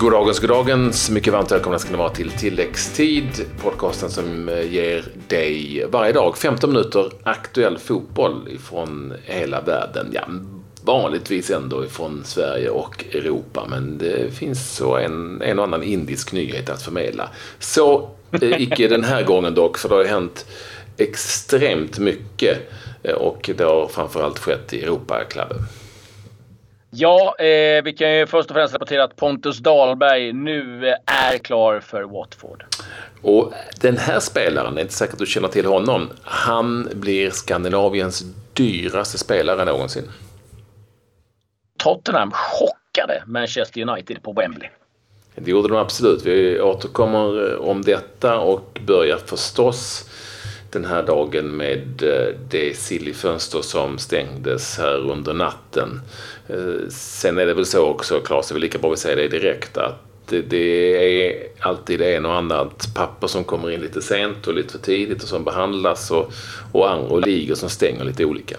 [0.00, 1.10] Goddagens, goddagens.
[1.10, 3.44] Mycket varmt välkomna ska ni vara till Tilläggstid.
[3.62, 10.10] Podcasten som eh, ger dig varje dag 15 minuter aktuell fotboll ifrån hela världen.
[10.12, 10.22] Ja,
[10.82, 16.32] vanligtvis ändå ifrån Sverige och Europa, men det finns så en, en och annan indisk
[16.32, 17.28] nyhet att förmedla.
[17.58, 18.10] Så
[18.42, 20.46] eh, icke den här gången dock, för det har hänt
[20.96, 22.70] extremt mycket
[23.02, 25.58] eh, och det har framförallt skett i Europaklubben.
[26.92, 31.80] Ja, eh, vi kan ju först och främst rapportera att Pontus Dahlberg nu är klar
[31.80, 32.64] för Watford.
[33.22, 37.30] Och den här spelaren, det är inte säkert att du känner till honom, han blir
[37.30, 40.04] Skandinaviens dyraste spelare någonsin.
[41.78, 44.68] Tottenham chockade Manchester United på Wembley.
[45.34, 46.26] Det gjorde de absolut.
[46.26, 50.09] Vi återkommer om detta och börjar förstås
[50.72, 56.00] den här dagen med eh, det sillifönster som stängdes här under natten.
[56.48, 59.16] Eh, sen är det väl så också, Claes, det är väl lika bra att säger
[59.16, 59.94] det direkt, att
[60.48, 64.78] det, är alltid en och annat papper som kommer in lite sent och lite för
[64.78, 66.32] tidigt och som behandlas och,
[66.72, 68.56] och, och ligor som stänger lite olika.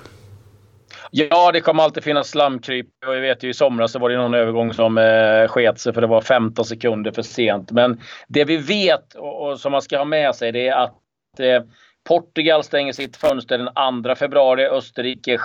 [1.14, 2.88] Ja, det kommer alltid finnas slamkryp.
[3.08, 5.94] Och jag vet ju i somras så var det någon övergång som eh, sket sig
[5.94, 7.72] för det var 15 sekunder för sent.
[7.72, 11.40] Men det vi vet och, och som man ska ha med sig det är att
[11.40, 11.64] eh,
[12.08, 15.40] Portugal stänger sitt fönster den 2 februari, Österrike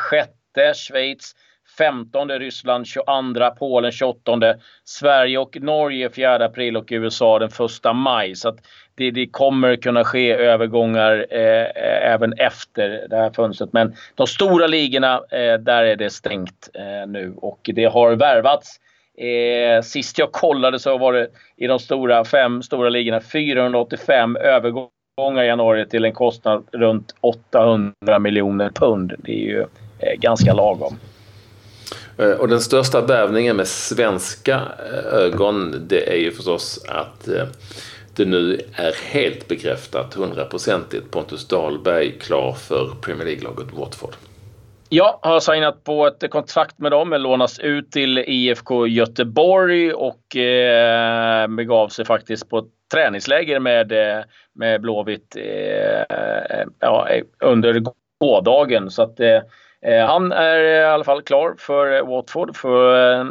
[0.54, 1.34] 6, Schweiz
[1.78, 8.34] 15, Ryssland 22, Polen 28, Sverige och Norge 4 april och USA den 1 maj.
[8.34, 8.56] Så
[8.94, 13.72] det, det, kommer kunna ske övergångar eh, även efter det här fönstret.
[13.72, 18.80] Men de stora ligorna, eh, där är det stängt eh, nu och det har värvats
[19.18, 24.90] Eh, sist jag kollade så var det i de stora fem stora ligorna 485 övergångar
[25.20, 29.12] gånger i januari till en kostnad runt 800 miljoner pund.
[29.18, 29.60] Det är ju
[29.98, 30.96] eh, ganska lagom.
[32.18, 34.54] Eh, och den största värvningen med svenska
[34.92, 37.28] eh, ögon det är ju förstås att
[38.16, 44.14] det nu är helt bekräftat hundraprocentigt Pontus Dahlberg klar för Premier League-laget Watford.
[44.88, 51.48] Ja, har signat på ett kontrakt med dem, lånas ut till IFK Göteborg och eh,
[51.48, 57.08] begav sig faktiskt på ett träningsläger med, eh, med Blåvitt eh, ja,
[57.40, 57.82] under
[58.20, 58.90] gårdagen.
[58.90, 59.40] Så att eh,
[59.82, 62.56] eh, han är i alla fall klar för Watford.
[62.56, 63.24] För, eh,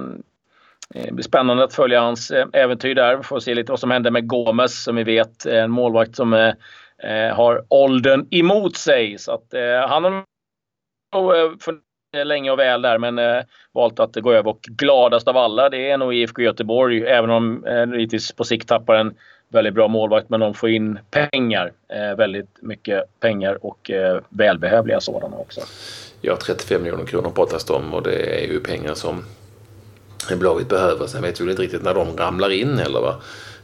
[0.90, 3.16] det blir spännande att följa hans eh, äventyr där.
[3.16, 6.16] Vi får se lite vad som händer med Gomes som vi vet är en målvakt
[6.16, 9.18] som eh, har åldern emot sig.
[9.18, 10.24] Så att eh, han har
[11.16, 15.70] Eh, länge och väl där men eh, valt att gå över och gladast av alla
[15.70, 19.16] det är nog IFK Göteborg även om eh, på sikt tappar en
[19.50, 21.72] väldigt bra målvakt men de får in pengar.
[21.90, 25.62] Eh, väldigt mycket pengar och eh, välbehövliga sådana också.
[26.22, 29.26] Ja, 35 miljoner kronor pratas det om och det är ju pengar som
[30.40, 31.08] Blåvitt behöver.
[31.08, 33.02] Sen vet vi inte riktigt när de ramlar in heller.
[33.02, 33.16] Va?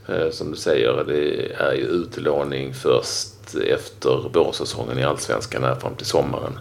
[0.10, 5.96] Eh, som du säger, det är ju utlåning först efter vårsäsongen i Allsvenskan här fram
[5.96, 6.60] till sommaren.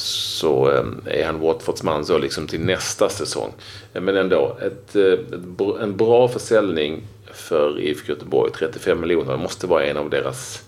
[0.00, 3.52] Så eh, är han Watfords man så liksom till nästa säsong.
[3.92, 7.02] Men ändå, ett, ett, en bra försäljning
[7.32, 8.52] för IFK Göteborg.
[8.52, 9.32] 35 miljoner.
[9.32, 10.64] Det måste vara en av deras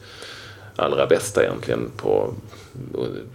[0.76, 2.34] allra bästa egentligen på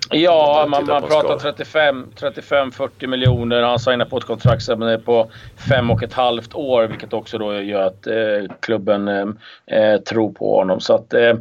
[0.09, 3.61] Ja, man, man pratar 35-40 miljoner.
[3.61, 5.31] Han signar på ett kontrakt som är på
[5.69, 9.27] fem och ett halvt år vilket också då gör att eh, klubben eh,
[9.67, 10.79] eh tror på honom.
[10.79, 11.35] Så att, eh,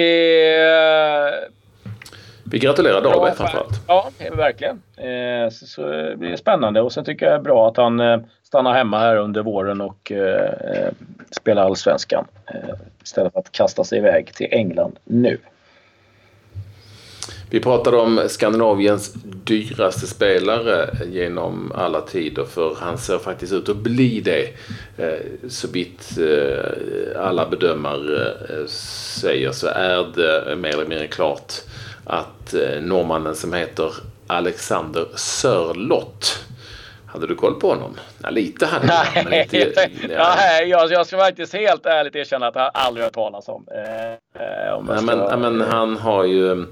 [0.00, 1.34] eh,
[2.50, 3.80] vi gratulerar Dahlberg framförallt.
[3.86, 4.82] Ja, verkligen.
[4.96, 8.00] Eh, så, så det blir spännande och sen tycker jag det är bra att han
[8.00, 10.90] eh, stannar hemma här under våren och eh,
[11.30, 12.26] spelar allsvenskan
[13.02, 15.38] istället för att kasta sig iväg till England nu.
[17.50, 23.76] Vi pratade om Skandinaviens dyraste spelare genom alla tider för han ser faktiskt ut att
[23.76, 24.48] bli det.
[25.48, 26.18] Så vitt
[27.16, 28.34] alla bedömare
[28.68, 31.52] säger så är det mer eller mindre klart
[32.04, 33.92] att norrmannen som heter
[34.26, 36.44] Alexander Sörlott
[37.12, 37.96] hade du koll på honom?
[38.22, 39.24] Ja, lite hade jag.
[39.24, 39.56] Men inte,
[40.08, 40.34] ja.
[40.36, 43.66] Nej, jag, jag ska faktiskt helt ärligt erkänna att jag aldrig hört talas om.
[43.68, 46.66] Eh, om ja, men, ja, men han har ju...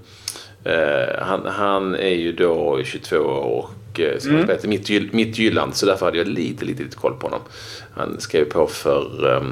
[0.65, 4.45] Eh, han, han är ju då 22 år och eh, ska mm.
[4.45, 5.77] spela mitt, mitt Jylland.
[5.77, 7.41] Så därför hade jag lite, lite, lite koll på honom.
[7.95, 9.43] Han skrev på för eh,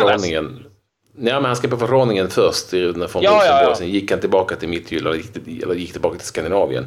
[0.00, 0.64] Groningen.
[1.22, 3.22] Ja, men han skrev på förordningen först från ja, Rosenborg.
[3.22, 3.74] Ja, ja.
[3.74, 5.22] Sen gick han tillbaka till Midtjylland,
[5.62, 6.86] eller gick tillbaka till Skandinavien.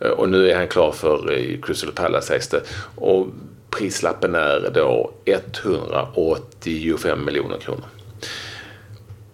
[0.00, 2.60] Eh, och nu är han klar för eh, Crystal Palace sägs det.
[2.96, 3.26] Och
[3.70, 7.84] prislappen är då 185 miljoner kronor.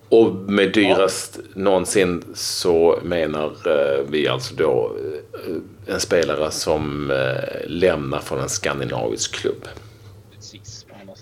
[0.08, 1.48] Och med dyrast ja.
[1.54, 4.96] någonsin så menar eh, vi alltså då
[5.86, 7.12] en spelare som
[7.66, 9.68] lämnar från en skandinavisk klubb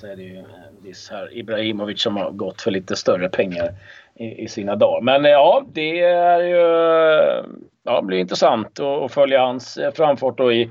[0.00, 0.44] så är det ju
[0.78, 3.75] kändis här Ibrahimovic som har gått för lite större pengar
[4.14, 5.00] i, i sina dagar.
[5.00, 6.64] Men eh, ja, det är ju...
[7.84, 10.70] Ja, blir intressant att följa hans eh, framfart då i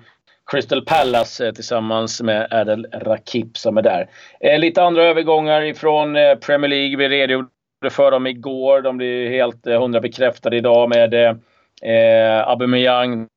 [0.51, 4.09] Crystal Palace eh, tillsammans med Adel Rakip som är där.
[4.57, 6.13] Lite andra övergångar ifrån
[6.45, 6.97] Premier League.
[6.97, 7.49] Vi redogjorde
[7.91, 8.81] för dem igår.
[8.81, 13.27] De blir helt hundra bekräftade idag med eh, Aubameyang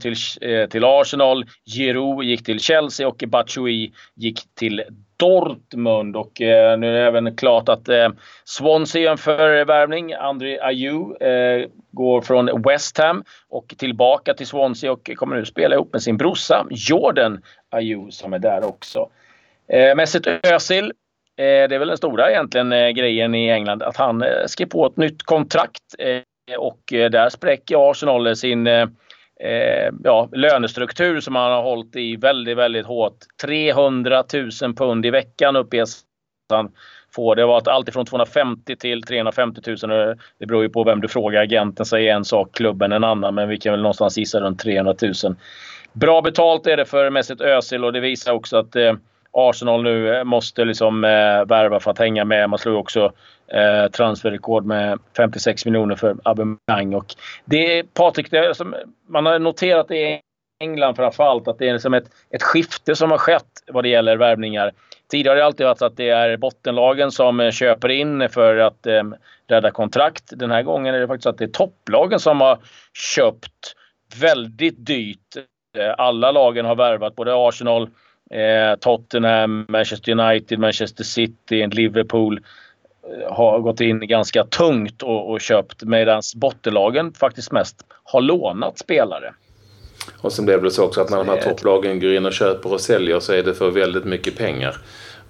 [0.00, 1.44] till, eh, till Arsenal.
[1.74, 4.82] Giroud gick till Chelsea och Batshuayi gick till
[5.22, 6.16] Dortmund.
[6.16, 8.08] Och eh, nu är det även klart att eh,
[8.44, 10.12] Swansea en förvärvning.
[10.12, 15.74] André Ayew eh, går från West Ham och tillbaka till Swansea och kommer nu spela
[15.74, 19.08] ihop med sin brorsa Jordan Ayew som är där också.
[19.68, 23.96] Eh, Mesut Özil eh, det är väl den stora egentligen eh, grejen i England att
[23.96, 28.66] han eh, skrev på ett nytt kontrakt eh, och eh, där spräcker Arsenal sin
[29.44, 33.16] eh, ja, lönestruktur som han har hållit i väldigt, väldigt hårt.
[33.42, 34.24] 300
[34.62, 36.00] 000 pund i veckan uppges
[36.50, 36.70] han
[37.14, 37.34] få.
[37.34, 40.08] Det har varit allt från 250 till 350 000.
[40.08, 41.42] Eh, det beror ju på vem du frågar.
[41.42, 43.34] Agenten säger en sak, klubben en annan.
[43.34, 45.34] Men vi kan väl någonstans gissa runt 300 000.
[45.92, 48.94] Bra betalt är det för Mesut Özil och det visar också att eh,
[49.32, 52.50] Arsenal nu eh, måste liksom eh, värva för att hänga med.
[52.50, 53.12] Man slog också
[53.54, 56.94] eh, transferrekord med 56 miljoner för Aubameyang.
[56.94, 57.14] Och
[57.44, 58.74] det är, Patrik, det är som,
[59.08, 60.20] man har noterat det i
[60.60, 64.16] England framförallt att det är liksom ett, ett skifte som har skett vad det gäller
[64.16, 64.72] värvningar.
[65.10, 68.56] Tidigare har det alltid varit så att det är bottenlagen som eh, köper in för
[68.56, 69.02] att eh,
[69.48, 70.24] rädda kontrakt.
[70.36, 72.58] Den här gången är det faktiskt så att det är topplagen som har
[73.14, 73.76] köpt
[74.20, 75.36] väldigt dyrt.
[75.78, 77.82] Eh, alla lagen har värvat, både Arsenal,
[78.30, 82.40] eh, Tottenham, Manchester United, Manchester City, Liverpool.
[83.02, 88.78] Eh, har gått in ganska tungt och, och köpt medan bottenlagen faktiskt mest har lånat
[88.78, 89.34] spelare.
[90.20, 92.72] Och sen blev det så också att när de här topplagen går in och köper
[92.72, 94.76] och säljer så är det för väldigt mycket pengar.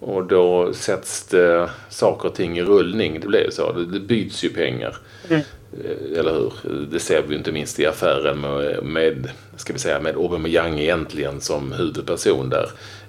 [0.01, 3.21] Och då sätts det saker och ting i rullning.
[3.21, 3.73] Det blir så.
[3.73, 4.97] Det, byts ju pengar.
[5.31, 5.43] Mm.
[5.85, 6.53] Eh, eller hur?
[6.91, 11.41] Det ser vi inte minst i affären med, med ska vi säga, med Aubameyang egentligen
[11.41, 12.67] som huvudperson där.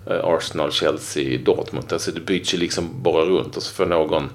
[0.10, 1.94] Eh, Arsenal, Chelsea, Dortmund.
[1.94, 4.30] Alltså det byts ju liksom bara runt och så får någon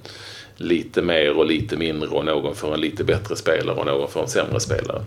[0.56, 4.20] lite mer och lite mindre och någon får en lite bättre spelare och någon får
[4.20, 5.02] en sämre spelare.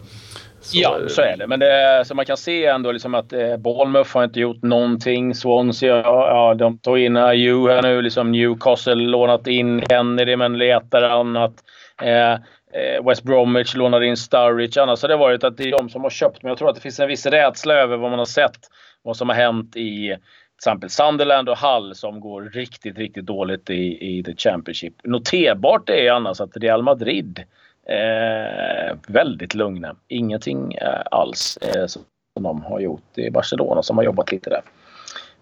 [0.62, 1.48] Så, ja, så är det.
[1.48, 5.36] Men det, så man kan se ändå liksom att eh, Bournemouth har inte gjort någonting.
[5.36, 8.02] Swansea, ja, ja de tog in Ayew här nu.
[8.02, 11.54] Liksom Newcastle lånat in Kennedy men letar annat.
[12.02, 12.40] Eh, eh,
[12.74, 14.82] Eh, West Bromwich lånade in Sturridge.
[14.82, 16.44] Annars har det varit att det är de som har köpt.
[16.44, 18.60] Men jag tror att det finns en viss rädsla över vad man har sett.
[19.02, 20.18] Vad som har hänt i
[20.58, 24.94] exempel Sunderland och Hull som går riktigt, riktigt dåligt i, i The Championship.
[25.04, 27.44] Noterbart är annars att Real Madrid
[27.88, 29.96] eh, väldigt lugna.
[30.08, 32.04] Ingenting eh, alls eh, som
[32.36, 33.04] de har gjort.
[33.16, 34.62] Det är Barcelona som har jobbat lite där.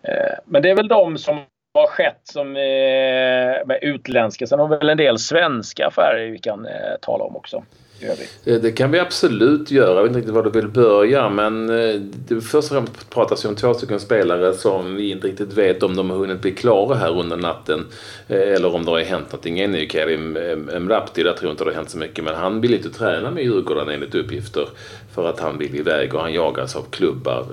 [0.02, 1.42] Eh, men det är väl de som
[1.74, 4.48] har skett som, eh, med utländska.
[4.48, 7.64] Sen har vi väl en del svenska affärer vi kan eh, tala om också.
[8.02, 9.96] Eh, det kan vi absolut göra.
[9.96, 11.30] Jag vet inte riktigt var du vill börja.
[11.30, 15.28] Men eh, det först och främst pratas ju om två stycken spelare som vi inte
[15.28, 17.86] riktigt vet om de har hunnit bli klara här under natten.
[18.28, 20.38] Eh, eller om det har hänt någonting En är ju Kevin
[20.80, 22.24] Mrapti, där tror jag inte det har hänt så mycket.
[22.24, 24.68] Men han vill inte träna med Djurgården enligt uppgifter.
[25.16, 27.46] För att han vill iväg och han jagas av klubbar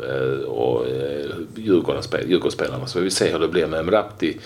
[0.46, 0.84] och
[1.54, 2.86] Djurgårdsspelarna.
[2.86, 4.36] Så vi vill se hur det blir med Mrapti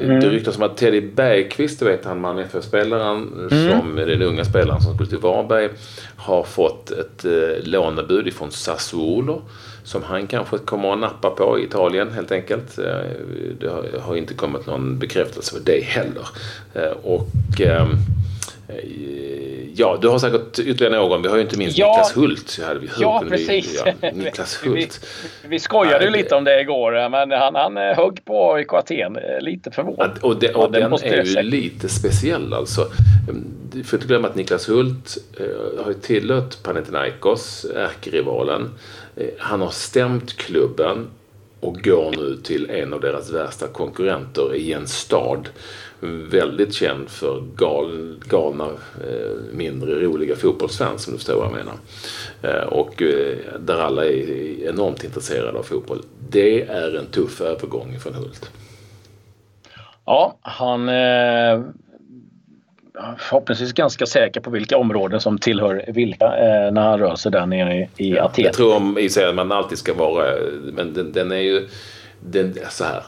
[0.00, 0.20] Mm.
[0.20, 3.80] Det ryktas om att Teddy Bergqvist, du vet han Malmö FF-spelaren mm.
[3.80, 5.68] som är den unga spelaren som skulle till Varberg,
[6.16, 9.42] har fått ett eh, lånebud ifrån Sassuolo
[9.84, 12.78] som han kanske kommer att nappa på i Italien helt enkelt.
[12.78, 12.84] Eh,
[13.60, 16.28] det har, inte kommit någon bekräftelse för det heller.
[16.74, 18.13] Eh, och ehm, Eh,
[19.74, 21.22] ja, du har säkert ytterligare någon.
[21.22, 22.58] Vi har ju inte minst ja, Niklas Hult.
[22.60, 23.82] Ja, vi, ja precis.
[23.84, 25.00] Vi, ja, Niklas Hult.
[25.42, 28.72] vi, vi skojade ju lite om det igår, men han, han eh, högg på AIK
[28.72, 29.16] Aten.
[29.16, 30.18] Eh, lite förvånad.
[30.22, 32.86] Och, det, och den är ju lite speciell alltså.
[33.72, 35.16] Du får inte glömma att Niklas Hult
[35.84, 38.70] har ju tillhört Panathinaikos, ärkerivalen.
[39.38, 41.08] Han har stämt klubben
[41.60, 45.48] och går nu till en av deras värsta konkurrenter i en stad
[46.30, 51.74] väldigt känd för gal, galna, eh, mindre roliga fotbollsfans, om du förstår vad jag menar.
[52.42, 56.02] Eh, och eh, där alla är enormt intresserade av fotboll.
[56.28, 58.50] Det är en tuff övergång från Hult.
[60.06, 61.62] Ja, han eh,
[63.18, 67.46] förhoppningsvis ganska säker på vilka områden som tillhör vilka eh, när han rör sig där
[67.46, 68.44] nere i, i Aten.
[68.44, 70.24] Jag tror om Israel man alltid ska vara,
[70.72, 71.68] men den, den är ju
[72.20, 73.02] den, så här.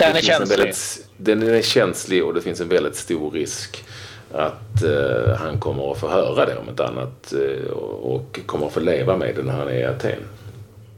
[0.00, 0.58] Den är känslig.
[0.58, 3.84] Väldigt, den är känslig och det finns en väldigt stor risk
[4.32, 7.70] att uh, han kommer att få höra det om ett annat uh,
[8.02, 10.22] och kommer att få leva med det när han är i Aten.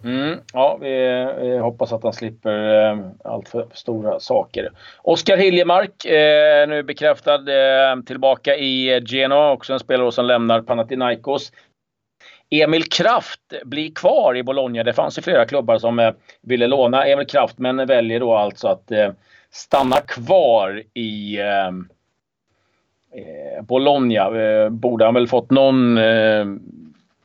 [0.05, 0.89] Mm, ja, vi,
[1.41, 4.71] vi, hoppas att han slipper eh, allt för stora saker.
[5.03, 9.53] Oskar Hiljemark, eh, nu bekräftad eh, tillbaka i Genoa.
[9.53, 11.53] Också en spelare som lämnar Panathinaikos.
[12.61, 14.83] Emil Kraft blir kvar i Bologna.
[14.83, 18.69] Det fanns ju flera klubbar som eh, ville låna Emil Kraft men väljer då alltså
[18.69, 19.13] att eh,
[19.51, 21.71] stanna kvar i eh,
[23.63, 24.31] Bologna.
[24.71, 25.97] borde han väl fått någon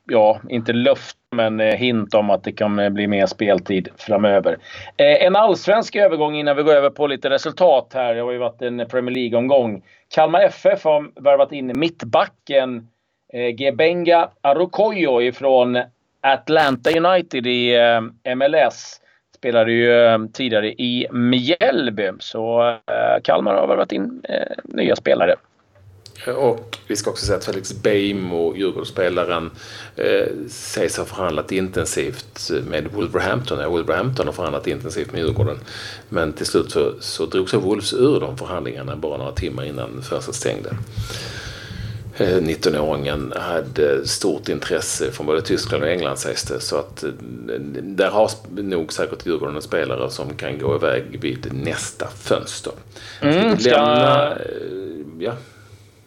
[0.10, 4.58] ja, inte luft men hint om att det kan bli mer speltid framöver.
[4.98, 8.16] En allsvensk övergång innan vi går över på lite resultat här.
[8.16, 9.82] Det har ju varit en Premier League-omgång.
[10.16, 12.88] Kalmar FF har värvat in mittbacken
[13.34, 15.78] Eh, Gebenga Arokoyo ifrån
[16.22, 19.02] Atlanta United i eh, MLS.
[19.38, 22.12] Spelade ju eh, tidigare i Mjällby.
[22.20, 22.78] Så
[23.24, 24.22] Kalmar har värvat in
[24.64, 25.36] nya spelare.
[26.26, 29.52] Och vi ska också säga att Felix Beijmo, Djurgårdsspelaren,
[29.96, 33.60] eh, sägs ha förhandlat intensivt med Wolverhampton.
[33.60, 35.58] Ja, Wolverhampton har förhandlat intensivt med Djurgården.
[36.10, 40.02] Men till slut så, så drog sig Wolves ur de förhandlingarna bara några timmar innan
[40.02, 40.70] fönstret stängde.
[42.18, 46.60] 19-åringen eh, hade stort intresse från både Tyskland och England sägs det.
[46.60, 47.10] Så att eh,
[47.82, 48.30] där har
[48.62, 52.74] nog säkert Djurgården en spelare som kan gå iväg vid nästa fönster.
[53.22, 53.70] Mm, ska...
[53.70, 54.38] Lämna, eh,
[55.20, 55.34] ja.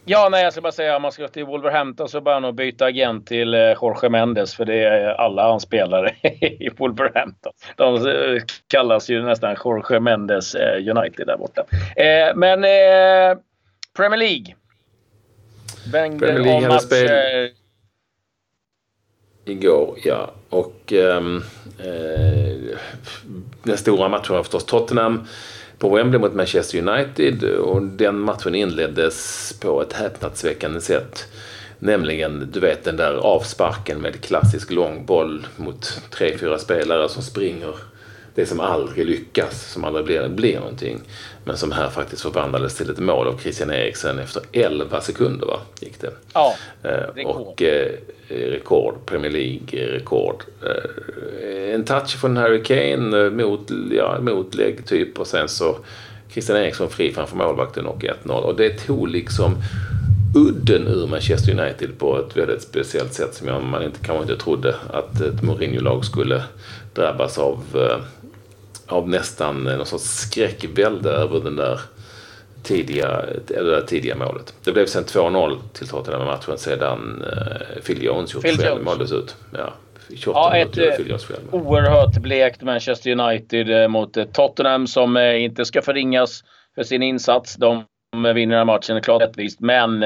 [0.04, 2.84] Ja, nej, jag ska bara säga om man ska till Wolverhampton så bör nog byta
[2.84, 7.52] agent till Jorge Mendes för det är alla hans spelare i Wolverhampton.
[7.76, 11.64] De kallas ju nästan Jorge Mendes United där borta.
[12.34, 12.62] Men
[13.96, 14.54] Premier League.
[15.92, 17.50] Wenger Premier League hade spel
[19.44, 20.30] igår, ja.
[20.48, 21.44] Och um,
[21.78, 22.76] eh,
[23.62, 25.26] den stora matchen var förstås Tottenham
[25.78, 31.26] på Wembley mot Manchester United och den matchen inleddes på ett häpnadsväckande sätt.
[31.78, 37.22] Nämligen, du vet den där avsparken med klassisk lång boll mot tre, fyra spelare som
[37.22, 37.74] springer.
[38.40, 41.00] Det som aldrig lyckas, som aldrig blir, blir någonting.
[41.44, 45.60] Men som här faktiskt förvandlades till ett mål av Christian Eriksen efter 11 sekunder va?
[45.80, 46.10] gick det.
[46.34, 47.36] Ja, eh, rekord.
[47.36, 47.92] Och eh,
[48.28, 50.44] rekord, Premier League-rekord.
[50.62, 55.76] Eh, en touch från Harry Kane eh, mot, ja, motlägg typ och sen så
[56.32, 58.30] Christian Eriksson fri framför målvakten och 1-0.
[58.30, 59.56] Och det tog liksom
[60.34, 64.74] udden ur Manchester United på ett väldigt speciellt sätt som man inte, kanske inte trodde
[64.90, 66.42] att ett Mourinho-lag skulle
[66.94, 67.98] drabbas av eh,
[68.92, 71.80] av nästan någon sorts skräckvälde över den där
[72.62, 74.54] tidiga, det tidiga målet.
[74.64, 79.36] Det blev sen 2-0 till Tottenham matchen sedan uh, Phil Jones gjort självmål dessutom.
[79.52, 79.72] Ja,
[80.26, 80.84] ja, ett eh,
[81.50, 86.44] oerhört blekt Manchester United eh, mot Tottenham som inte ska förringas
[86.74, 87.56] för sin insats.
[87.56, 89.60] De vinner den här matchen klart rättvist.
[89.60, 90.02] Men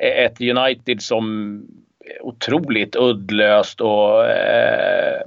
[0.00, 1.62] ett United som
[2.20, 5.22] otroligt uddlöst och eh,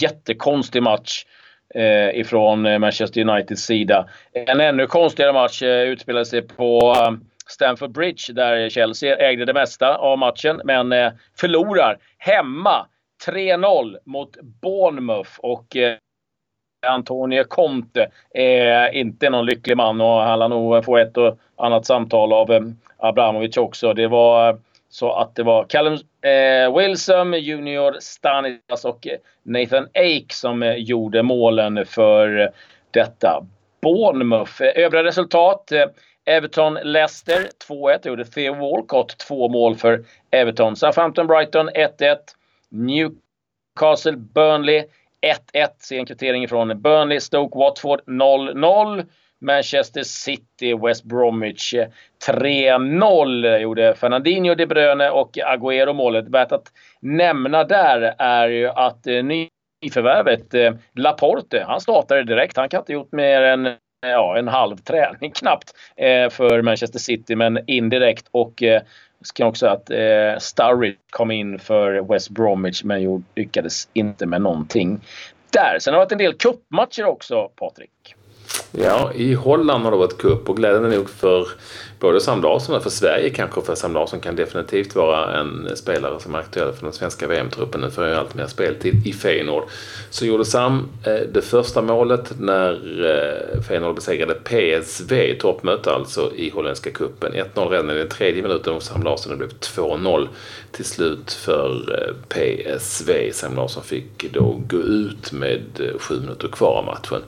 [0.00, 1.24] jättekonstig match
[1.74, 4.08] eh, ifrån eh, Manchester Uniteds sida.
[4.32, 7.12] En ännu konstigare match eh, utspelade sig på eh,
[7.46, 12.86] Stamford Bridge där Chelsea ägde det mesta av matchen men eh, förlorar hemma
[13.26, 15.30] 3-0 mot Bournemouth.
[15.38, 15.96] Och eh,
[16.86, 21.86] Antonio Conte är inte någon lycklig man och han lär nog få ett och annat
[21.86, 22.60] samtal av eh,
[22.96, 23.94] Abramovic också.
[23.94, 24.58] Det var
[24.88, 30.74] så att det var Callum eh, Wilson, Junior Stanislas och eh, Nathan Ake som eh,
[30.74, 32.48] gjorde målen för eh,
[32.90, 33.46] detta.
[33.82, 34.62] Bournemouth.
[34.62, 35.72] Övriga resultat.
[36.26, 38.08] Everton-Leicester 2-1.
[38.08, 40.76] Gjorde Theo Walcott två mål för Everton.
[40.76, 42.16] Southampton-Brighton 1-1.
[42.70, 44.84] Newcastle-Burnley
[45.54, 45.68] 1-1.
[45.78, 47.18] Se en kvittering från Burnley.
[47.18, 49.06] Stoke-Watford 0-0.
[49.40, 51.88] Manchester City, West Bromwich eh,
[52.28, 56.28] 3-0 gjorde Fernandinho, De Bruyne och Agüero målet.
[56.28, 62.56] Värt att nämna där är ju att eh, nyförvärvet eh, Laporte, han startade direkt.
[62.56, 63.74] Han kan inte gjort mer än
[64.06, 65.72] ja, en halv träning knappt
[66.30, 68.28] för Manchester City, men indirekt.
[68.30, 68.82] Och eh,
[69.20, 74.42] ska också säga att eh, Sturridge kom in för West Bromwich men lyckades inte med
[74.42, 75.00] någonting
[75.50, 75.78] där.
[75.78, 78.14] Sen har det varit en del cupmatcher också, Patrik.
[78.72, 81.48] Ja, i Holland har det varit cup och glädjande nog för
[82.00, 83.62] både Sam Larsson och för Sverige kanske.
[83.62, 87.80] För Sam Larsson kan definitivt vara en spelare som är aktuell för den svenska VM-truppen.
[87.80, 89.62] Nu får jag allt mer speltid i Feyenoord.
[90.10, 92.72] Så gjorde Sam eh, det första målet när
[93.06, 97.32] eh, Feyenoord besegrade PSV toppmöte alltså i holländska cupen.
[97.32, 99.32] 1-0 redan i den tredje minuten och Sam Larsson.
[99.32, 100.28] Det blev 2-0
[100.72, 103.32] till slut för eh, PSV.
[103.32, 105.62] Sam Larsson fick då gå ut med
[105.98, 107.22] sju minuter kvar av matchen.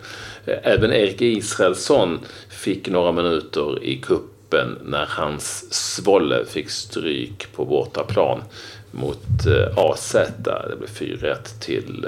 [0.45, 4.40] Även Erik Israelsson fick några minuter i kuppen
[4.85, 8.43] när hans Svolle fick stryk på bortaplan
[8.91, 10.13] mot AZ.
[10.39, 12.07] Det blev 4-1 till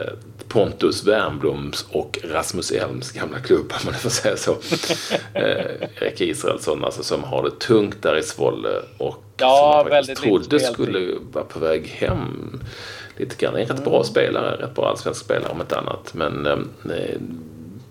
[0.52, 4.52] Pontus Wernbloms och Rasmus Elms gamla klubb, om man får säga så.
[5.34, 10.22] eh, Erik Israelsson, alltså, som har det tungt där i Svolle och ja, som faktiskt
[10.22, 12.60] trodde skulle vara på väg hem
[13.16, 13.56] lite grann.
[13.56, 16.14] En rätt bra spelare, rätt bra allsvensk spelare om inte annat.
[16.14, 16.58] Men eh,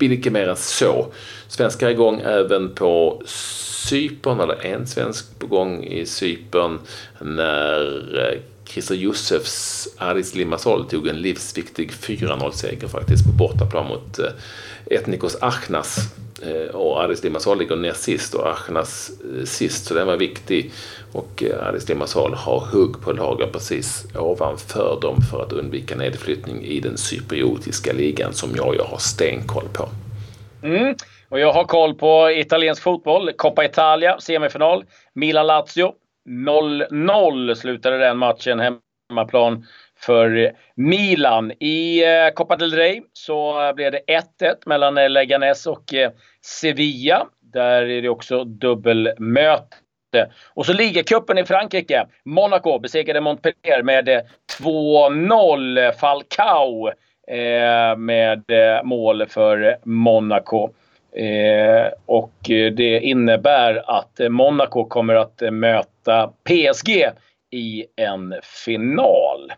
[0.10, 1.08] mycket mer än så.
[1.48, 6.79] Svenskar är igång även på Cypern, eller en svensk på gång i Cypern
[7.20, 14.25] när eh, Christer Josefs Aris Limassol tog en livsviktig 4-0-seger faktiskt på bortaplan mot eh,
[14.86, 15.98] Etnikos Achnas.
[16.43, 20.71] Eh, och Aris Limassol ligger näst sist och Achnas eh, sist, så den var viktig.
[21.13, 26.63] Och eh, Aris Limassol har hugg på lager precis ovanför dem för att undvika nedflyttning
[26.63, 29.89] i den cypriotiska ligan som jag, jag har stenkoll på.
[30.63, 30.95] Mm.
[31.29, 33.31] Och jag har koll på italiensk fotboll.
[33.36, 34.83] Coppa Italia, semifinal.
[35.13, 35.93] Milan-Lazio.
[36.29, 38.77] 0-0 slutade den matchen
[39.10, 39.65] hemmaplan
[40.05, 41.51] för Milan.
[41.60, 44.01] I eh, Copa del Rey så blev det
[44.39, 47.27] 1-1 mellan eh, Leganes och eh, Sevilla.
[47.53, 49.77] Där är det också dubbelmöte.
[50.53, 52.08] Och så ligacupen i Frankrike.
[52.25, 54.22] Monaco besegrade Montpellier med
[54.60, 55.91] 2-0.
[55.91, 56.88] Falcao
[57.27, 58.43] eh, med
[58.84, 60.70] mål för Monaco.
[61.15, 66.89] Eh, och det innebär att Monaco kommer att möta PSG
[67.51, 69.51] i en final.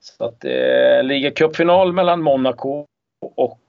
[0.00, 2.84] Så att eh, ligacupfinal mellan Monaco
[3.36, 3.60] och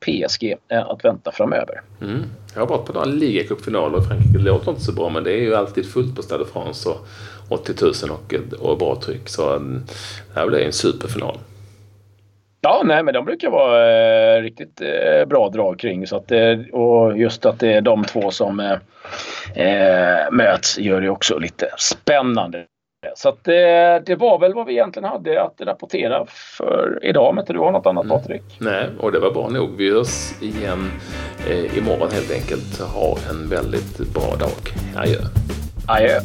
[0.00, 1.80] PSG är att vänta framöver.
[2.00, 2.22] Mm.
[2.54, 4.38] Jag har varit på några ligacupfinaler i Frankrike.
[4.38, 7.06] Det låter inte så bra men det är ju alltid fullt på Stade France och
[7.48, 8.34] 80 000 och,
[8.70, 9.28] och bra tryck.
[9.28, 9.82] Så mm,
[10.34, 11.38] det här blir en superfinal.
[12.60, 13.90] Ja, nej, men de brukar vara
[14.36, 16.06] eh, riktigt eh, bra drag kring.
[16.06, 18.76] Så att, eh, och just att det är de två som eh,
[19.66, 22.64] eh, möts gör det också lite spännande.
[23.14, 23.54] Så att, eh,
[24.06, 27.28] det var väl vad vi egentligen hade att rapportera för idag.
[27.28, 28.18] Om inte du har något annat mm.
[28.18, 28.42] Patrik?
[28.60, 29.76] Nej, och det var bra nog.
[29.76, 30.90] Vi hörs igen
[31.50, 32.80] eh, imorgon helt enkelt.
[32.80, 34.74] Ha en väldigt bra dag.
[34.96, 35.18] Adjö.
[35.86, 36.20] Adjö.